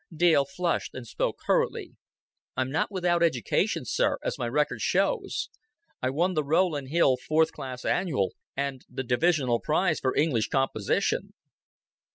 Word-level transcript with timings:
Dale 0.11 0.45
flushed, 0.45 0.95
and 0.95 1.05
spoke 1.07 1.41
hurriedly. 1.45 1.91
"I'm 2.57 2.71
not 2.71 2.89
without 2.91 3.21
education, 3.21 3.85
sir 3.85 4.17
as 4.23 4.35
my 4.39 4.47
record 4.49 4.81
shows. 4.81 5.49
I 6.01 6.09
won 6.09 6.33
the 6.33 6.43
Rowland 6.43 6.89
Hill 6.89 7.17
Fourth 7.17 7.51
Class 7.51 7.85
Annual 7.85 8.31
and 8.57 8.83
the 8.89 9.03
Divisional 9.03 9.59
Prize 9.59 9.99
for 9.99 10.15
English 10.17 10.47
composition." 10.47 11.35